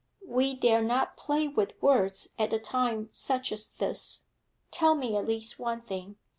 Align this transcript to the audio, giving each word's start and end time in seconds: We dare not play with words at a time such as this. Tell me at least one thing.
We 0.25 0.55
dare 0.55 0.81
not 0.81 1.15
play 1.15 1.47
with 1.47 1.79
words 1.79 2.29
at 2.39 2.53
a 2.53 2.57
time 2.57 3.09
such 3.11 3.51
as 3.51 3.67
this. 3.67 4.23
Tell 4.71 4.95
me 4.95 5.15
at 5.15 5.27
least 5.27 5.59
one 5.59 5.79
thing. 5.81 6.15